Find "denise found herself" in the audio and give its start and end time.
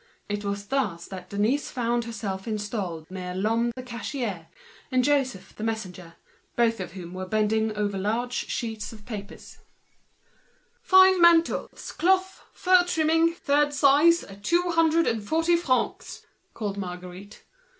1.29-2.47